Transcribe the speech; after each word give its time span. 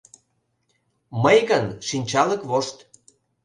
Мый 1.23 1.37
гын— 1.49 1.65
шинчалык 1.87 2.41
вошт. 2.49 2.75